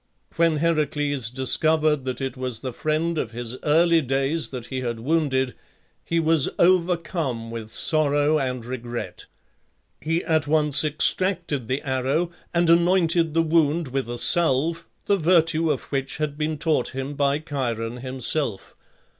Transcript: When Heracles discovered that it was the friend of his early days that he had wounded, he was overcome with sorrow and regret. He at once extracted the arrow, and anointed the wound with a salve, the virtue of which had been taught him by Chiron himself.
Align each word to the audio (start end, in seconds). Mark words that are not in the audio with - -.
When 0.35 0.57
Heracles 0.57 1.29
discovered 1.29 2.05
that 2.05 2.19
it 2.21 2.35
was 2.35 2.61
the 2.61 2.73
friend 2.73 3.19
of 3.19 3.33
his 3.33 3.55
early 3.61 4.01
days 4.01 4.49
that 4.49 4.65
he 4.65 4.81
had 4.81 4.99
wounded, 4.99 5.53
he 6.03 6.19
was 6.19 6.49
overcome 6.57 7.51
with 7.51 7.69
sorrow 7.69 8.39
and 8.39 8.65
regret. 8.65 9.27
He 10.01 10.23
at 10.23 10.47
once 10.47 10.83
extracted 10.83 11.67
the 11.67 11.83
arrow, 11.83 12.31
and 12.51 12.67
anointed 12.71 13.35
the 13.35 13.43
wound 13.43 13.89
with 13.89 14.09
a 14.09 14.17
salve, 14.17 14.87
the 15.05 15.17
virtue 15.17 15.69
of 15.69 15.83
which 15.91 16.17
had 16.17 16.35
been 16.35 16.57
taught 16.57 16.95
him 16.95 17.13
by 17.13 17.37
Chiron 17.37 17.97
himself. 17.97 18.73